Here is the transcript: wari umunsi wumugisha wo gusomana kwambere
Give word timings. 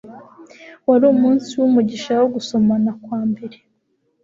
wari 0.89 1.05
umunsi 1.15 1.49
wumugisha 1.59 2.11
wo 2.21 2.27
gusomana 2.35 2.89
kwambere 3.03 3.57